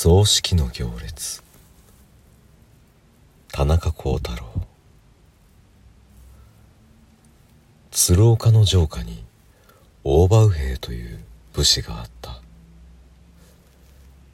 [0.00, 1.42] 葬式の行列。
[3.50, 4.46] 田中幸太郎。
[7.90, 9.24] 鶴岡の城下に
[10.04, 11.18] 大場右兵という
[11.52, 12.40] 武士があった。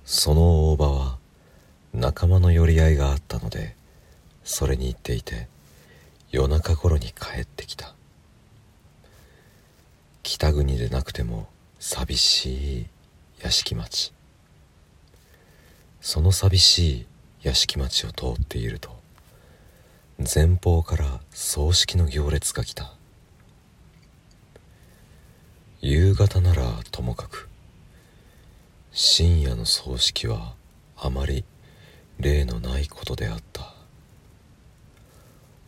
[0.04, 1.16] その大場は
[1.94, 3.74] 仲間の寄り合いがあったので
[4.44, 5.48] それに行っていて
[6.30, 7.94] 夜中頃に帰ってきた。
[10.22, 11.48] 北国でなくても
[11.80, 12.86] 寂しい
[13.42, 14.12] 屋敷町。
[16.06, 17.06] その寂しい
[17.44, 18.90] 屋敷町を通っていると
[20.18, 22.92] 前方から葬式の行列が来た。
[25.80, 27.48] 夕方ならともかく
[28.92, 30.52] 深夜の葬式は
[30.98, 31.42] あまり
[32.20, 33.72] 例のないことであった。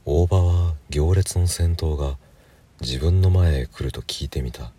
[0.05, 2.19] 大場は行列の先頭が
[2.83, 4.71] 自分の前へ来ると聞いてみた。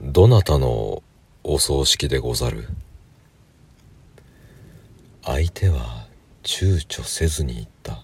[0.00, 1.02] どなたの
[1.44, 2.66] お葬式でござる？
[5.24, 6.06] 相手は
[6.42, 8.02] 躊躇せずに言った。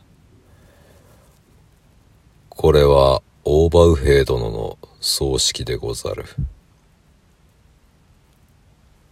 [2.49, 6.25] これは大場右兵殿の葬式でござる。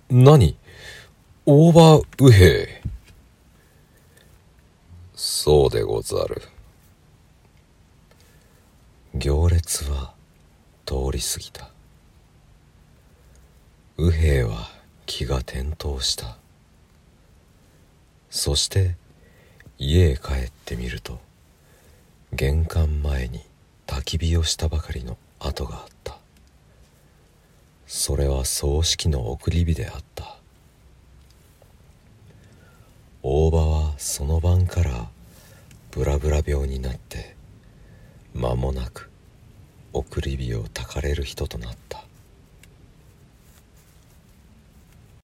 [0.08, 0.56] 何？
[1.46, 2.82] 大場右兵
[5.16, 6.42] そうでござる。
[9.14, 10.12] 行列は
[10.84, 11.70] 通り過ぎた。
[13.98, 14.70] 右兵は
[15.06, 16.36] 気が転倒した。
[18.36, 18.96] そして
[19.78, 21.18] 家へ帰ってみると
[22.34, 23.40] 玄関前に
[23.86, 26.18] 焚き火をしたばかりの跡があった。
[27.86, 30.36] それは葬式の送り火であった。
[33.22, 35.08] 大場はその晩から
[35.90, 37.34] ブラブラ病になって
[38.34, 39.08] 間もなく
[39.94, 42.05] 送り火をたかれる人となった。